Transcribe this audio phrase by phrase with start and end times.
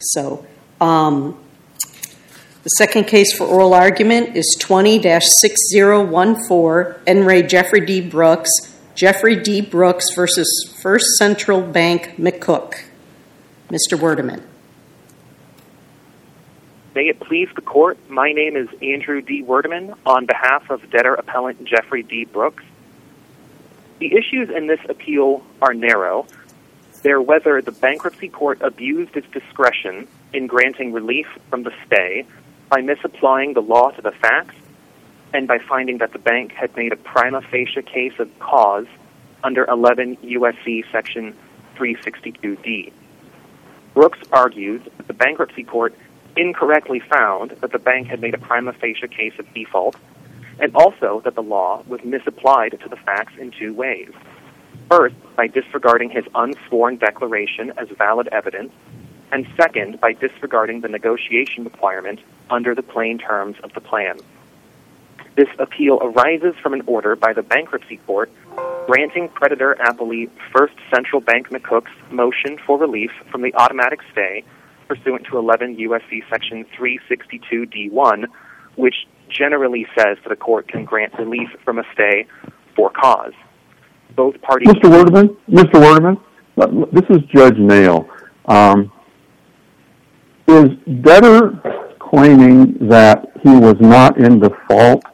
[0.00, 0.46] So,
[0.80, 1.36] um,
[2.62, 8.00] the second case for oral argument is 20-6014, In re Jeffrey D.
[8.00, 8.48] Brooks,
[8.94, 9.60] Jeffrey D.
[9.60, 12.74] Brooks versus First Central Bank McCook.
[13.70, 13.98] Mr.
[13.98, 14.40] Werdeman.
[16.94, 19.42] May it please the court, my name is Andrew D.
[19.42, 22.24] Werdeman on behalf of debtor appellant Jeffrey D.
[22.24, 22.62] Brooks.
[23.98, 26.28] The issues in this appeal are narrow.
[27.02, 32.26] They're whether the bankruptcy court abused its discretion in granting relief from the stay
[32.68, 34.56] by misapplying the law to the facts
[35.32, 38.86] and by finding that the bank had made a prima facie case of cause
[39.44, 40.84] under 11 U.S.C.
[40.90, 41.36] section
[41.76, 42.92] 362D.
[43.94, 45.94] Brooks argues that the bankruptcy court
[46.36, 49.96] incorrectly found that the bank had made a prima facie case of default
[50.60, 54.10] and also that the law was misapplied to the facts in two ways.
[54.90, 58.72] First, by disregarding his unsworn declaration as valid evidence,
[59.30, 64.18] and second, by disregarding the negotiation requirement under the plain terms of the plan.
[65.36, 68.30] This appeal arises from an order by the bankruptcy court
[68.88, 74.42] granting creditor appellee First Central Bank McCook's motion for relief from the automatic stay
[74.88, 76.22] pursuant to 11 U.S.C.
[76.30, 78.24] section 362D1,
[78.76, 82.26] which generally says that a court can grant relief from a stay
[82.74, 83.34] for cause.
[84.18, 84.66] Both parties...
[84.66, 84.90] Mr.
[84.90, 85.74] Werdeman, Mr.
[85.74, 88.08] Werdeman, this is Judge Nail.
[88.46, 88.90] Um,
[90.48, 90.70] is
[91.02, 91.62] debtor
[92.00, 95.04] claiming that he was not in default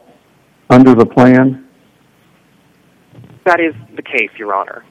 [0.71, 1.67] under the plan?
[3.45, 4.83] That is the case, Your Honor.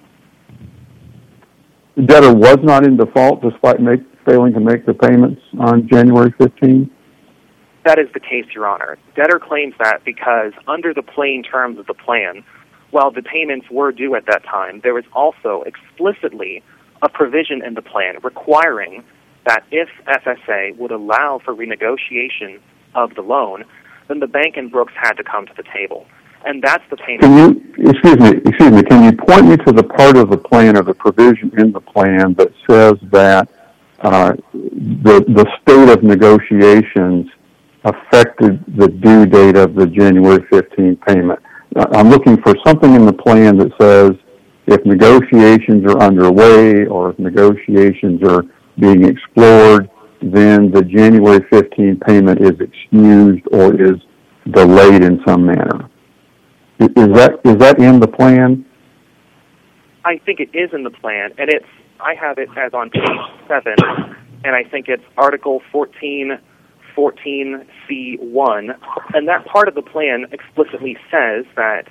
[1.97, 3.79] Debtor was not in default despite
[4.25, 6.89] failing to make the payments on January 15th?
[7.85, 8.97] That is the case, Your Honor.
[9.17, 12.45] Debtor claims that because under the plain terms of the plan,
[12.95, 16.63] while the payments were due at that time, there was also explicitly
[17.03, 19.03] a provision in the plan requiring
[19.47, 22.61] that if FSA would allow for renegotiation
[22.95, 23.65] of the loan,
[24.07, 26.07] then the bank and Brooks had to come to the table.
[26.47, 27.23] And that's the payment...
[27.23, 30.39] Can you, excuse me, excuse me, can you point me to the part of the
[30.39, 33.49] plan or the provision in the plan that says that
[34.03, 37.29] uh, the state of negotiations
[37.83, 41.41] affected the due date of the January 15th payment?
[41.77, 44.13] I'm looking for something in the plan that says
[44.67, 48.45] if negotiations are underway or if negotiations are
[48.79, 49.91] being explored,
[50.23, 54.01] then the January 15th payment is excused or is
[54.51, 55.89] delayed in some manner.
[56.79, 58.65] Is that is that in the plan?
[60.05, 61.33] I think it is in the plan.
[61.39, 61.67] And it's
[62.01, 63.03] I have it as on page
[63.49, 63.75] 7,
[64.45, 65.63] and I think it's Article
[66.97, 68.79] 14.14c.1.
[69.15, 71.89] And that part of the plan explicitly says that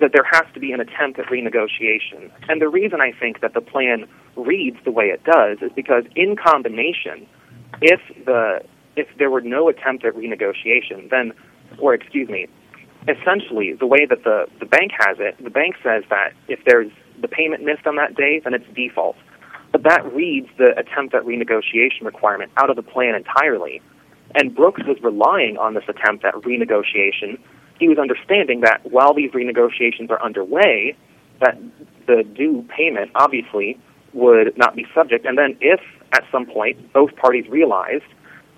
[0.00, 2.30] that there has to be an attempt at renegotiation.
[2.48, 4.06] And the reason I think that the plan
[4.36, 7.26] reads the way it does is because in combination,
[7.82, 8.62] if the
[8.96, 11.32] if there were no attempt at renegotiation, then,
[11.78, 12.46] or excuse me,
[13.08, 16.90] essentially the way that the, the bank has it, the bank says that if there's
[17.20, 19.16] the payment missed on that day, then it's default.
[19.72, 23.80] But that reads the attempt at renegotiation requirement out of the plan entirely.
[24.34, 27.38] And Brooks was relying on this attempt at renegotiation.
[27.78, 30.96] He was understanding that while these renegotiations are underway,
[31.40, 31.58] that
[32.06, 33.78] the due payment obviously
[34.12, 35.26] would not be subject.
[35.26, 35.80] And then if
[36.12, 38.04] at some point both parties realized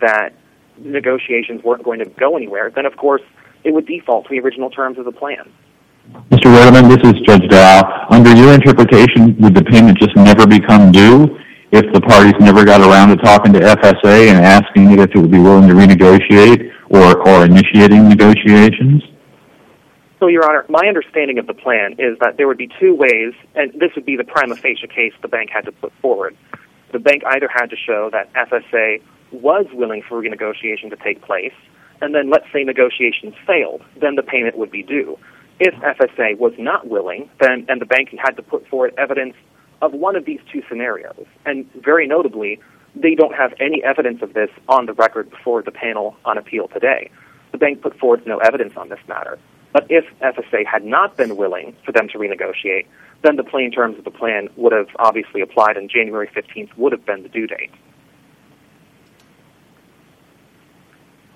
[0.00, 0.34] that
[0.78, 3.22] negotiations weren't going to go anywhere, then of course
[3.62, 5.50] it would default to the original terms of the plan.
[6.30, 6.52] Mr.
[6.52, 8.06] Rederman, this is Judge Dow.
[8.10, 11.38] Under your interpretation, would the payment just never become due
[11.72, 15.18] if the parties never got around to talking to FSA and asking it if it
[15.18, 19.02] would be willing to renegotiate or initiating negotiations?
[20.20, 23.34] So, Your Honor, my understanding of the plan is that there would be two ways,
[23.54, 26.36] and this would be the prima facie case the bank had to put forward.
[26.92, 31.52] The bank either had to show that FSA was willing for renegotiation to take place,
[32.00, 35.18] and then let's say negotiations failed, then the payment would be due.
[35.58, 39.34] If FSA was not willing, then and the bank had to put forward evidence
[39.82, 41.26] of one of these two scenarios.
[41.44, 42.60] And very notably,
[42.94, 46.68] they don't have any evidence of this on the record before the panel on appeal
[46.68, 47.10] today.
[47.52, 49.38] The bank put forward no evidence on this matter.
[49.72, 52.86] But if FSA had not been willing for them to renegotiate,
[53.22, 56.92] then the plain terms of the plan would have obviously applied and January 15th would
[56.92, 57.72] have been the due date.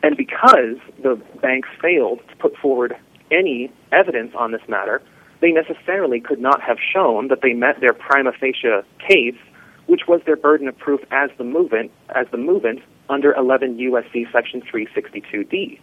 [0.02, 2.96] And because the banks failed to put forward
[3.32, 5.02] any evidence on this matter,
[5.40, 8.68] they necessarily could not have shown that they met their prima facie
[8.98, 9.38] case,
[9.86, 14.26] which was their burden of proof as the movant as the movant under 11 U.S.C.
[14.32, 15.78] section 362D.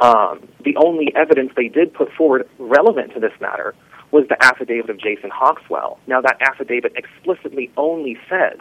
[0.00, 3.74] The only evidence they did put forward relevant to this matter
[4.10, 5.98] was the affidavit of Jason Hawkswell.
[6.06, 8.60] Now, that affidavit explicitly only says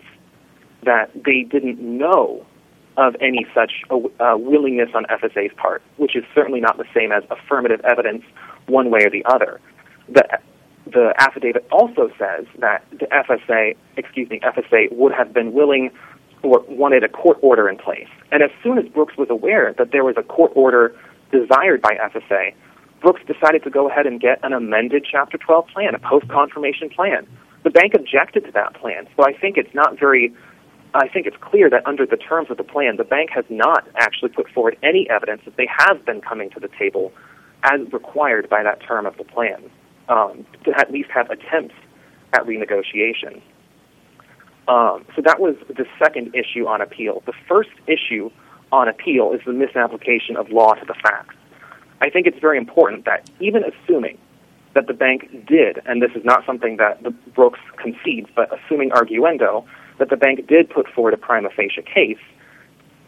[0.84, 2.46] that they didn't know
[2.98, 7.24] of any such uh, willingness on FSA's part, which is certainly not the same as
[7.30, 8.24] affirmative evidence
[8.68, 9.60] one way or the other.
[10.10, 10.40] The,
[10.86, 15.92] the affidavit also says that the FSA, excuse me, FSA would have been willing
[16.44, 18.10] or wanted a court order in place.
[18.32, 20.96] And as soon as Brooks was aware that there was a court order
[21.32, 22.54] desired by FSA,
[23.02, 26.90] Brooks decided to go ahead and get an amended Chapter 12 plan, a post confirmation
[26.90, 27.28] plan.
[27.64, 30.34] The bank objected to that plan, so I think it's not very.
[30.96, 33.88] I think it's clear that under the terms of the plan, the bank has not
[33.96, 37.12] actually put forward any evidence that they have been coming to the table
[37.64, 39.72] as required by that term of the plan
[40.10, 41.76] um, to at least have attempts
[42.34, 43.42] at renegotiation.
[44.68, 47.22] Um, so that was the second issue on appeal.
[47.26, 48.30] The first issue
[48.72, 51.36] on appeal is the misapplication of law to the facts.
[52.02, 54.18] I think it's very important that even assuming
[54.74, 58.90] that the bank did, and this is not something that the Brooks concedes, but assuming
[58.90, 59.66] arguendo,
[60.00, 62.18] that the bank did put forward a prima facie case,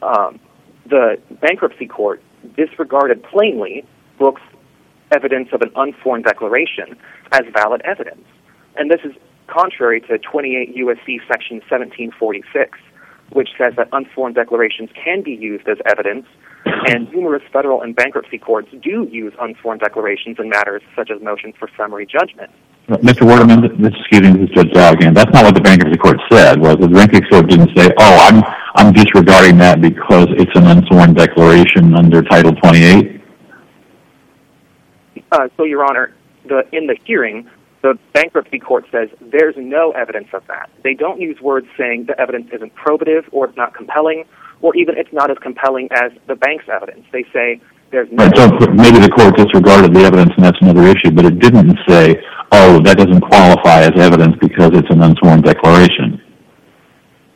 [0.01, 0.39] um,
[0.88, 2.21] the bankruptcy court
[2.56, 3.83] disregarded plainly
[4.18, 4.42] Brooks'
[5.16, 6.98] evidence of an unsworn declaration
[7.32, 8.26] as valid evidence.
[8.76, 9.14] And this is
[9.48, 11.20] contrary to 28 U.S.C.
[11.28, 12.78] Section 1746,
[13.32, 16.26] which says that unsworn declarations can be used as evidence,
[16.88, 21.56] and numerous federal and bankruptcy courts do use unsworn declarations in matters such as motions
[21.58, 22.52] for summary judgment.
[22.88, 23.26] Mr.
[23.26, 25.14] Waterman, excuse me, this is Judge again.
[25.14, 26.60] That's not what the bankruptcy court said.
[26.60, 28.44] Was the bankruptcy court didn't say, "Oh, I'm
[28.76, 33.15] I'm disregarding that because it's an unsworn declaration under Title 28."
[35.36, 36.16] Uh, so, Your Honor,
[36.48, 37.50] the in the hearing,
[37.82, 40.70] the bankruptcy court says there's no evidence of that.
[40.82, 44.24] They don't use words saying the evidence isn't probative or it's not compelling
[44.62, 47.06] or even it's not as compelling as the bank's evidence.
[47.12, 47.60] They say
[47.92, 48.24] there's no.
[48.24, 51.78] Right, so maybe the court disregarded the evidence and that's another issue, but it didn't
[51.86, 52.16] say,
[52.54, 56.22] oh, that doesn't qualify as evidence because it's an unsworn declaration.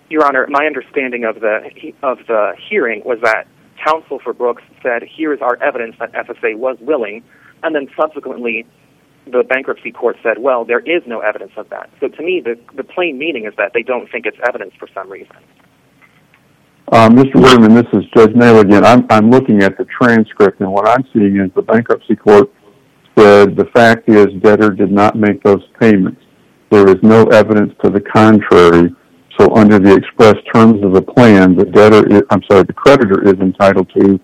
[0.10, 1.70] Your Honor, my understanding of the
[2.02, 3.46] of the hearing was that
[3.86, 7.24] counsel for Brooks said, "Here is our evidence that FSA was willing,"
[7.64, 8.66] and then subsequently
[9.32, 11.90] the bankruptcy court said, well, there is no evidence of that.
[12.00, 14.88] So to me, the, the plain meaning is that they don't think it's evidence for
[14.94, 15.36] some reason.
[16.92, 17.36] Uh, Mr.
[17.36, 18.84] Waterman, this is Judge Nail again.
[18.84, 22.52] I'm, I'm looking at the transcript, and what I'm seeing is the bankruptcy court
[23.16, 26.22] said the fact is debtor did not make those payments.
[26.72, 28.90] There is no evidence to the contrary.
[29.40, 33.24] So under the express terms of the plan, the debtor, is, I'm sorry, the creditor
[33.24, 34.20] is entitled to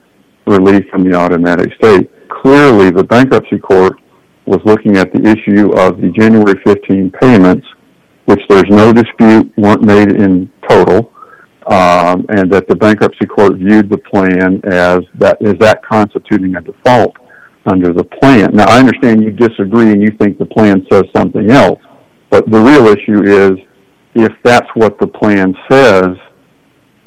[0.48, 2.10] relief from the automatic stay.
[2.42, 4.00] Clearly, the bankruptcy court
[4.46, 7.66] was looking at the issue of the January 15 payments,
[8.26, 11.12] which there's no dispute weren't made in total,
[11.68, 16.62] um, and that the bankruptcy court viewed the plan as that is that constituting a
[16.62, 17.16] default
[17.66, 18.52] under the plan.
[18.54, 21.80] Now, I understand you disagree and you think the plan says something else,
[22.30, 23.58] but the real issue is
[24.14, 26.10] if that's what the plan says,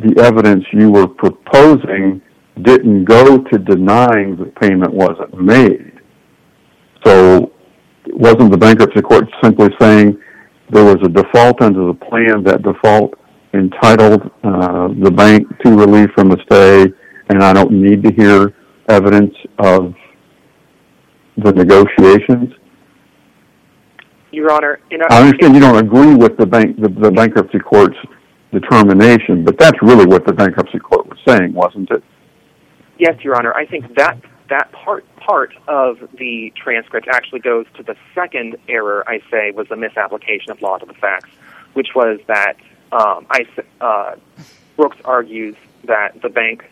[0.00, 2.20] the evidence you were proposing
[2.62, 5.92] didn't go to denying the payment wasn't made.
[7.04, 7.52] So
[8.06, 10.18] wasn't the bankruptcy court simply saying
[10.70, 13.14] there was a default under the plan, that default
[13.54, 16.86] entitled uh, the bank to relief from the stay,
[17.30, 18.54] and I don't need to hear
[18.88, 19.94] evidence of
[21.36, 22.54] the negotiations?
[24.30, 24.80] Your Honor,
[25.10, 27.96] I understand you don't agree with the bank, the, the bankruptcy court's
[28.52, 32.02] determination, but that's really what the bankruptcy court was saying, wasn't it?
[32.98, 33.54] Yes, Your Honor.
[33.54, 39.04] I think that that part part of the transcript actually goes to the second error
[39.06, 41.30] I say was the misapplication of law to the facts,
[41.74, 42.54] which was that
[42.90, 43.46] um, I,
[43.80, 44.16] uh,
[44.76, 46.64] Brooks argues that the bank,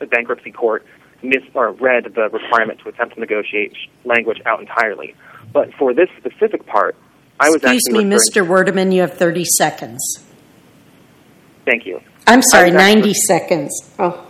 [0.00, 0.84] the bankruptcy court,
[1.22, 5.14] mis or read the requirement to attempt to negotiate language out entirely.
[5.52, 6.96] But for this specific part,
[7.38, 8.46] I was excuse me, Mr.
[8.46, 10.00] Werdeman, you have thirty seconds.
[11.64, 12.00] Thank you.
[12.26, 13.70] I'm sorry, ninety seconds.
[13.98, 14.29] Oh.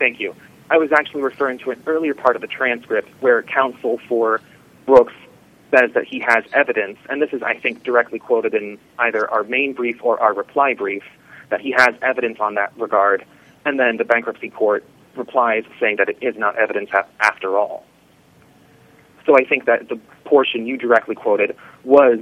[0.00, 0.34] Thank you.
[0.70, 4.40] I was actually referring to an earlier part of the transcript where counsel for
[4.86, 5.12] Brooks
[5.70, 9.44] says that he has evidence, and this is, I think, directly quoted in either our
[9.44, 11.04] main brief or our reply brief,
[11.50, 13.24] that he has evidence on that regard,
[13.66, 14.84] and then the bankruptcy court
[15.16, 16.90] replies saying that it is not evidence
[17.20, 17.84] after all.
[19.26, 21.54] So I think that the portion you directly quoted
[21.84, 22.20] was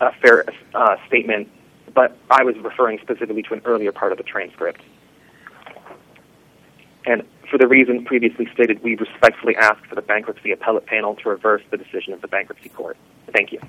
[0.00, 1.48] a fair uh, statement,
[1.94, 4.82] but I was referring specifically to an earlier part of the transcript.
[7.06, 11.28] And for the reasons previously stated, we respectfully ask for the bankruptcy appellate panel to
[11.28, 12.96] reverse the decision of the bankruptcy court.
[13.32, 13.60] Thank you.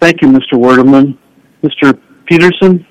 [0.00, 0.54] Thank you, Mr.
[0.54, 1.18] Werdeman.
[1.62, 2.00] Mr.
[2.26, 2.86] Peterson?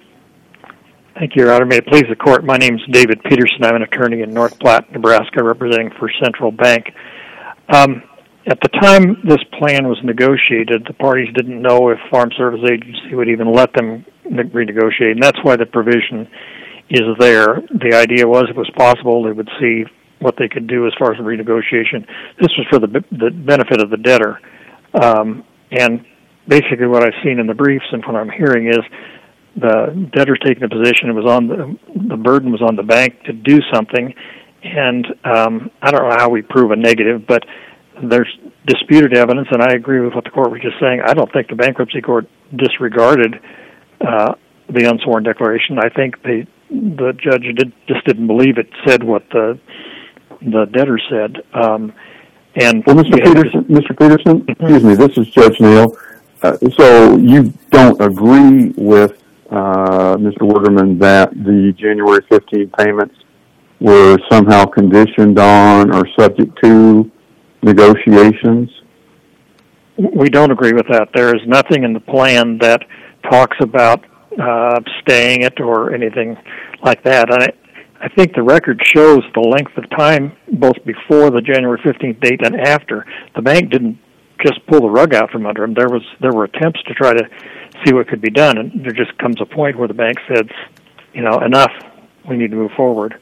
[1.18, 1.66] Thank you, Your Honor.
[1.66, 3.64] May it please the court, my name is David Peterson.
[3.64, 6.94] I'm an attorney in North Platte, Nebraska, representing First Central Bank.
[7.68, 8.04] Um,
[8.48, 13.14] at the time this plan was negotiated, the parties didn't know if Farm Service Agency
[13.14, 16.28] would even let them renegotiate, and that's why the provision
[16.90, 17.62] is there.
[17.70, 19.86] The idea was it was possible, they would see
[20.20, 22.06] what they could do as far as renegotiation.
[22.40, 24.40] This was for the, the benefit of the debtor.
[24.94, 26.06] Um, and
[26.48, 28.80] basically what I've seen in the briefs and what I'm hearing is
[29.56, 31.78] the debtor's taking the position it was on the,
[32.10, 34.14] the burden was on the bank to do something
[34.64, 37.44] and um, I don't know how we prove a negative, but
[38.04, 38.30] there's
[38.66, 41.02] disputed evidence, and I agree with what the court was just saying.
[41.06, 43.36] I don't think the bankruptcy court disregarded
[44.02, 44.34] uh,
[44.70, 45.80] the unsworn declaration.
[45.80, 49.60] I think they, the judge did, just didn't believe it said what the
[50.42, 51.38] the debtor said.
[51.54, 51.94] Um,
[52.56, 53.24] and well, Mr.
[53.24, 53.98] Peterson, Mr.
[53.98, 55.98] Peterson, excuse me, this is Judge Nail.
[56.42, 59.22] Uh, so you don't agree with
[59.52, 60.42] uh, Mr.
[60.42, 63.16] Werderman that the January 15 payments
[63.80, 67.12] were somehow conditioned on or subject to
[67.62, 68.70] negotiations?
[69.98, 71.10] We don't agree with that.
[71.14, 72.84] There is nothing in the plan that
[73.30, 74.06] talks about
[74.38, 76.38] uh, staying it or anything
[76.84, 77.32] like that.
[77.32, 77.54] And I,
[78.02, 82.46] I think the record shows the length of time, both before the January 15th date
[82.46, 83.06] and after.
[83.36, 83.98] The bank didn't
[84.46, 85.74] just pull the rug out from under them.
[85.74, 87.30] There was there were attempts to try to
[87.86, 90.50] see what could be done, and there just comes a point where the bank said,
[91.14, 91.72] you know, enough.
[92.28, 93.20] We need to move forward.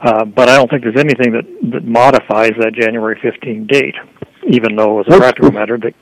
[0.00, 3.94] Uh, but I don't think there's anything that, that modifies that January 15 date,
[4.48, 5.94] even though as a practical matter, that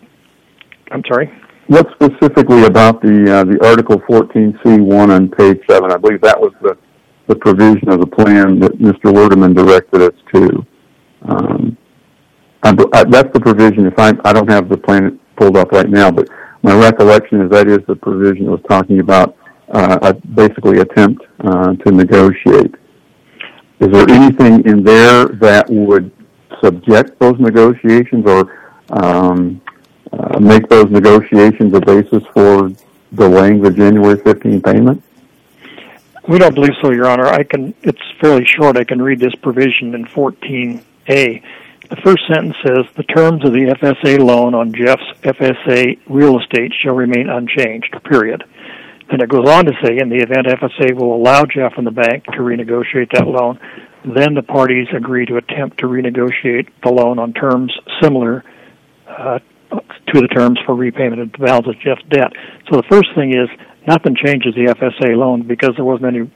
[0.91, 1.31] I'm sorry.
[1.69, 5.93] What specifically about the uh, the Article 14C1 on page seven?
[5.93, 6.79] I believe that was the
[7.27, 9.13] the provision of the plan that Mr.
[9.13, 10.67] Werderman directed us to.
[11.29, 11.77] Um,
[12.63, 13.87] I, I, that's the provision.
[13.87, 16.27] If I I don't have the plan pulled up right now, but
[16.63, 19.37] my recollection is that is the provision that was talking about
[19.75, 22.75] uh, a basically attempt uh, to negotiate.
[23.81, 26.11] Is there anything in there that would
[26.65, 29.61] subject those negotiations or um,
[30.13, 32.71] uh, make those negotiations a basis for
[33.15, 35.03] delaying the January 15 payment?
[36.29, 37.27] We don't believe so, Your Honor.
[37.27, 37.75] I can.
[37.83, 38.77] It's fairly short.
[38.77, 41.43] I can read this provision in 14A.
[41.89, 46.73] The first sentence says the terms of the FSA loan on Jeff's FSA real estate
[46.83, 47.97] shall remain unchanged.
[48.05, 48.45] Period.
[49.11, 51.91] And it goes on to say, in the event FSA will allow Jeff and the
[51.91, 53.59] bank to renegotiate that loan,
[54.05, 57.73] then the parties agree to attempt to renegotiate the loan on terms
[58.03, 58.45] similar
[59.07, 59.39] uh,
[59.71, 62.33] to the terms for repayment of the balance of Jeff's debt.
[62.71, 63.49] So the first thing is
[63.87, 66.31] nothing changes the FSA loan because there wasn't any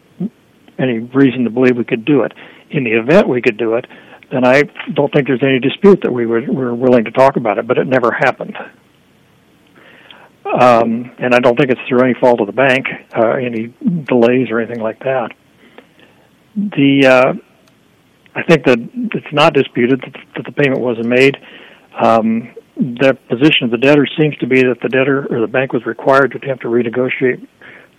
[0.79, 2.33] any reason to believe we could do it.
[2.71, 3.87] In the event we could do it,
[4.33, 4.63] then I
[4.95, 7.77] don't think there's any dispute that we were, were willing to talk about it, but
[7.79, 8.57] it never happened.
[10.45, 13.75] Um, and I don't think it's through any fault of the bank, uh, any
[14.05, 15.33] delays or anything like that.
[16.57, 17.33] The uh,
[18.35, 18.79] I think that
[19.15, 21.37] it's not disputed that, the payment wasn't made.
[21.99, 25.73] Um, the position of the debtor seems to be that the debtor or the bank
[25.73, 27.47] was required to attempt to renegotiate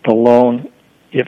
[0.05, 0.71] the loan
[1.11, 1.27] if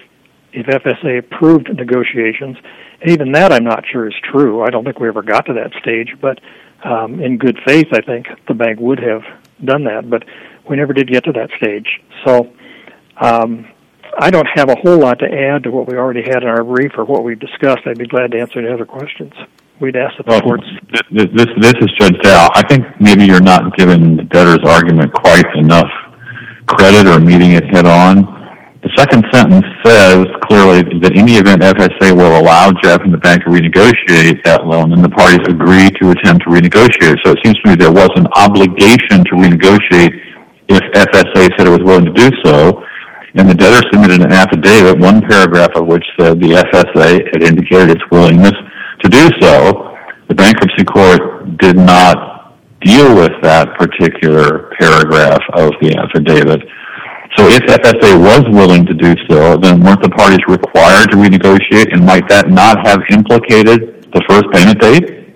[0.52, 2.58] if FSA approved negotiations.
[3.02, 4.64] And even that, I'm not sure is true.
[4.64, 6.40] I don't think we ever got to that stage, but
[6.84, 9.24] um, in good faith, I think the bank would have
[9.64, 10.10] done that.
[10.10, 10.24] But
[10.68, 12.02] we never did get to that stage.
[12.26, 12.54] So
[13.18, 13.68] um,
[14.18, 16.64] I don't have a whole lot to add to what we already had in our
[16.64, 17.82] brief or what we've discussed.
[17.86, 19.34] I'd be glad to answer any other questions.
[19.82, 20.64] We'd ask the well, courts.
[21.12, 22.48] This, this, this is Judge Dow.
[22.56, 25.92] I think maybe you're not giving the debtor's argument quite enough
[26.68, 28.24] credit or meeting it head on.
[28.88, 33.20] The second sentence says clearly that in any event FSA will allow Jeff and the
[33.20, 37.20] bank to renegotiate that loan, and the parties agree to attempt to renegotiate.
[37.26, 40.16] So it seems to me there was an obligation to renegotiate
[40.72, 42.80] if FSA said it was willing to do so.
[43.36, 47.92] And the debtor submitted an affidavit, one paragraph of which said the FSA had indicated
[47.92, 48.56] its willingness
[49.06, 49.96] to do so.
[50.28, 56.62] The bankruptcy court did not deal with that particular paragraph of the affidavit.
[57.38, 61.94] So if FSA was willing to do so, then weren't the parties required to renegotiate,
[61.94, 65.36] and might that not have implicated the first payment date?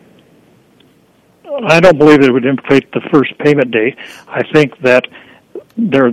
[1.68, 3.98] I don't believe it would implicate the first payment date.
[4.28, 5.06] I think that
[5.78, 6.12] there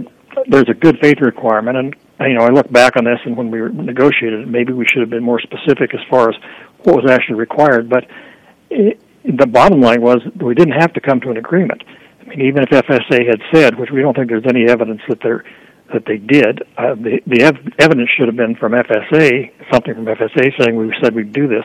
[0.49, 3.51] there's a good faith requirement, and you know I look back on this and when
[3.51, 6.37] we negotiated, maybe we should have been more specific as far as
[6.85, 7.89] what was actually required.
[7.91, 8.05] But
[8.71, 11.83] it, the bottom line was we didn't have to come to an agreement.
[12.21, 15.19] I mean, even if FSA had said, which we don't think there's any evidence that
[15.23, 15.45] they're
[15.93, 20.05] that they did, uh, the the ev- evidence should have been from FSA, something from
[20.05, 21.65] FSA saying we said we'd do this.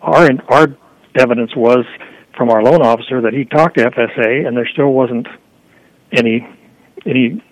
[0.00, 0.68] Our our
[1.14, 1.84] evidence was
[2.36, 5.26] from our loan officer that he talked to FSA, and there still wasn't
[6.12, 6.46] any
[7.06, 7.42] any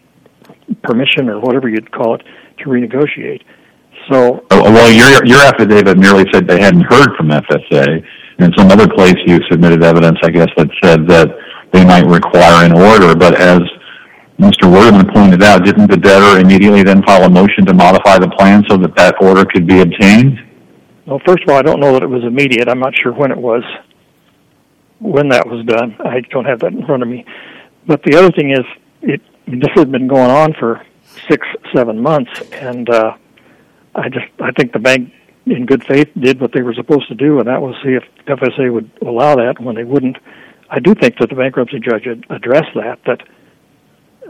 [0.82, 2.22] permission or whatever you'd call it
[2.58, 3.42] to renegotiate.
[4.10, 8.02] So, oh, well, your your affidavit merely said they hadn't heard from FSA,
[8.40, 11.28] in some other place you submitted evidence, I guess, that said that
[11.72, 13.14] they might require an order.
[13.14, 13.60] But as
[14.38, 14.64] Mr.
[14.64, 18.64] Werdeman pointed out, didn't the debtor immediately then file a motion to modify the plan
[18.68, 20.38] so that that order could be obtained?
[21.06, 22.68] Well, first of all, I don't know that it was immediate.
[22.68, 23.62] I'm not sure when it was,
[25.00, 25.96] when that was done.
[26.00, 27.24] I don't have that in front of me.
[27.86, 28.64] But the other thing is,
[29.02, 29.20] it
[29.58, 30.84] this had been going on for
[31.28, 33.16] six, seven months, and uh,
[33.94, 35.12] I just I think the bank,
[35.46, 38.04] in good faith, did what they were supposed to do, and that was see if
[38.26, 39.56] FSA would allow that.
[39.58, 40.16] And when they wouldn't,
[40.70, 43.00] I do think that the bankruptcy judge had addressed that.
[43.06, 43.22] That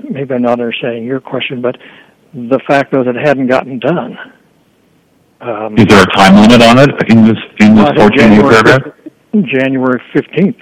[0.08, 1.76] maybe I'm not understanding your question, but
[2.32, 4.18] the fact was it hadn't gotten done.
[5.40, 8.94] Um, Is there a time limit on it in this in this 14 paragraph?
[9.32, 10.60] January 15th,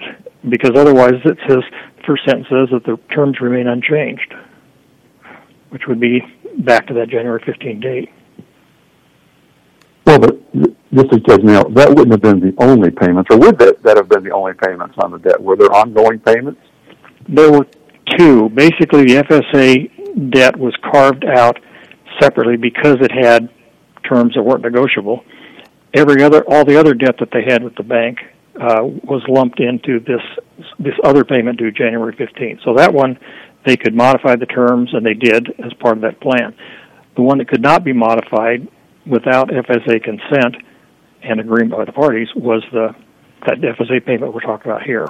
[0.48, 1.64] because otherwise it says
[2.06, 4.34] first sentence says that the terms remain unchanged,
[5.70, 6.20] which would be
[6.58, 8.10] back to that January 15 date.
[10.06, 10.40] Well, but
[10.90, 11.68] this is Judge Nail.
[11.70, 14.54] That wouldn't have been the only payments, or would that, that have been the only
[14.54, 15.40] payments on the debt?
[15.40, 16.60] Were there ongoing payments?
[17.28, 17.66] There were
[18.16, 18.48] two.
[18.48, 21.58] Basically, the FSA debt was carved out
[22.20, 23.50] separately because it had
[24.08, 25.24] terms that weren't negotiable.
[25.94, 28.18] Every other, all the other debt that they had with the bank
[28.60, 30.22] uh, was lumped into this
[30.78, 32.64] this other payment due January 15th.
[32.64, 33.18] So that one,
[33.68, 36.54] they could modify the terms, and they did as part of that plan.
[37.16, 38.66] The one that could not be modified
[39.06, 40.56] without FSA consent
[41.22, 42.94] and agreement by the parties was the
[43.46, 45.06] that FSA payment we're talking about here.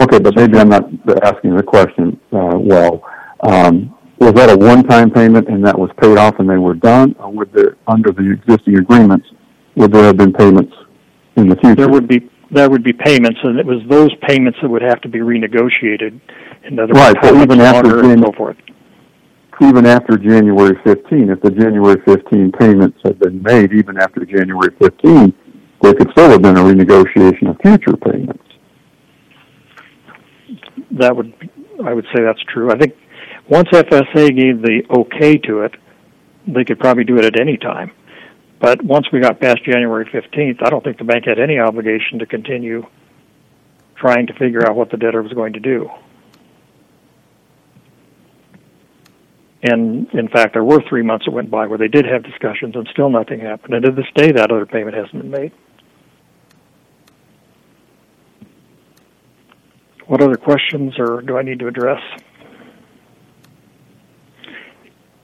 [0.00, 0.84] Okay, but maybe I'm not
[1.24, 3.02] asking the question uh, well.
[3.40, 7.16] Um, was that a one-time payment and that was paid off and they were done,
[7.18, 9.26] or would there, under the existing agreements,
[9.74, 10.72] would there have been payments
[11.36, 11.74] in the future?
[11.74, 15.00] There would be there would be payments, and it was those payments that would have
[15.02, 16.20] to be renegotiated.
[16.64, 17.14] In other right.
[17.14, 18.56] words, so even after January, and so forth.
[19.62, 24.74] Even after January 15, if the January 15 payments had been made, even after January
[24.78, 25.32] 15,
[25.82, 28.44] there could still have been a renegotiation of future payments.
[30.90, 31.32] That would,
[31.84, 32.70] I would say that's true.
[32.70, 32.94] I think
[33.48, 35.74] once FSA gave the okay to it,
[36.46, 37.92] they could probably do it at any time.
[38.60, 42.18] But once we got past January 15th, I don't think the bank had any obligation
[42.18, 42.86] to continue
[43.96, 45.90] trying to figure out what the debtor was going to do.
[49.62, 52.76] And in fact, there were three months that went by where they did have discussions
[52.76, 53.74] and still nothing happened.
[53.74, 55.52] And to this day, that other payment hasn't been made.
[60.06, 62.00] What other questions or do I need to address?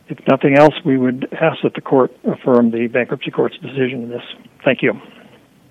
[0.09, 4.09] If nothing else, we would ask that the court affirm the bankruptcy court's decision in
[4.09, 4.23] this.
[4.65, 4.93] Thank you.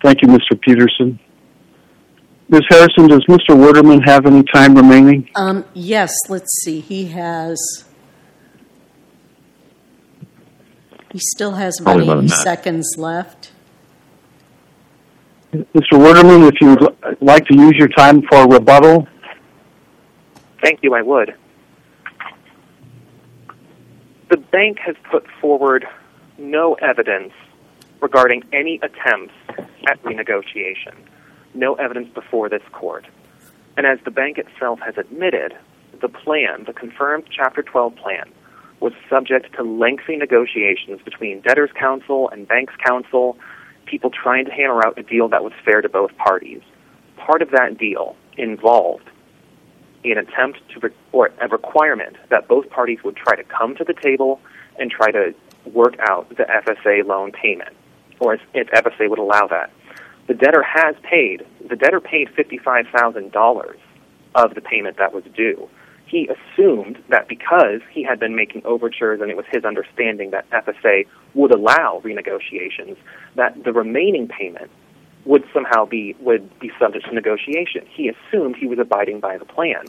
[0.04, 0.60] Thank you, Mr.
[0.60, 1.20] Peterson.
[2.50, 2.62] Ms.
[2.70, 3.56] Harrison, does Mr.
[3.56, 5.30] Werderman have any time remaining?
[5.36, 6.80] Um, yes, let's see.
[6.80, 7.58] He has.
[11.12, 13.54] He still has about 80 seconds left.
[15.54, 15.94] Mr.
[15.94, 19.08] Werderman, if you'd like to use your time for rebuttal.
[20.62, 21.34] Thank you, I would
[24.30, 25.86] the bank has put forward
[26.38, 27.34] no evidence
[28.02, 29.34] regarding any attempts
[29.88, 30.96] at renegotiation,
[31.54, 33.06] no evidence before this court.
[33.78, 35.56] And as the bank itself has admitted,
[36.02, 38.32] the plan, the confirmed Chapter 12 plan,
[38.80, 43.38] was subject to lengthy negotiations between debtors' counsel and banks' counsel,
[43.86, 46.62] people trying to hammer out a deal that was fair to both parties.
[47.18, 49.10] Part of that deal involved
[50.12, 53.84] an attempt to, re- or a requirement that both parties would try to come to
[53.84, 54.40] the table
[54.80, 55.34] and try to
[55.74, 57.76] work out the FSA loan payment,
[58.20, 59.72] or if FSA would allow that.
[60.28, 63.76] The debtor has paid, the debtor paid $55,000
[64.36, 65.70] of the payment that was due.
[66.08, 70.50] He assumed that because he had been making overtures and it was his understanding that
[70.52, 72.98] FSA would allow renegotiations,
[73.36, 74.70] that the remaining payment
[75.26, 77.86] would somehow be would be subject to negotiation.
[77.90, 79.86] He assumed he was abiding by the plan.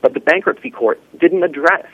[0.00, 1.86] But the bankruptcy court didn't address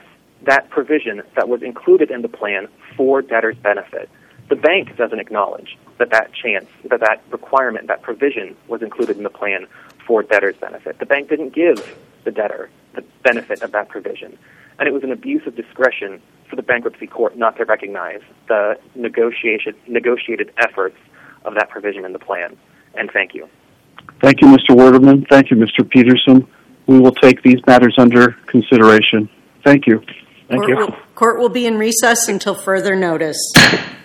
[0.42, 4.10] that provision that was included in the plan for debtors' benefit.
[4.50, 9.22] The bank doesn't acknowledge that that chance, that that requirement, that provision was included in
[9.22, 9.66] the plan
[10.06, 10.98] for debtors' benefit.
[10.98, 14.36] The bank didn't give the debtor the benefit of that provision.
[14.78, 18.78] And it was an abuse of discretion for the bankruptcy court not to recognize the
[18.94, 20.96] negotiation, negotiated efforts
[21.44, 22.56] of that provision in the plan.
[22.94, 23.48] And thank you.
[24.20, 24.76] Thank you, Mr.
[24.76, 25.26] Werderman.
[25.28, 25.88] Thank you, Mr.
[25.88, 26.46] Peterson.
[26.86, 29.28] We will take these matters under consideration.
[29.64, 30.00] Thank you.
[30.48, 30.76] Thank court you.
[30.76, 33.38] Will, court will be in recess until further notice.